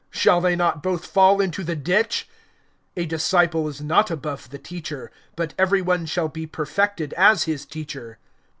Shall 0.09 0.41
they 0.41 0.55
not 0.55 0.81
both 0.81 1.05
fall 1.05 1.39
into 1.39 1.63
the 1.63 1.75
ditch? 1.75 2.27
(40)A 2.97 3.07
disciple 3.07 3.67
is 3.67 3.81
not 3.81 4.09
above 4.09 4.49
the 4.49 4.57
teacher; 4.57 5.11
but 5.35 5.53
every 5.59 5.83
one 5.83 6.07
shall 6.07 6.27
be 6.27 6.47
perfected 6.47 7.13
as 7.13 7.43
his 7.43 7.67
teacher. 7.67 8.17